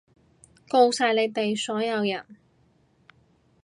[0.67, 2.25] 吿晒你哋全部人！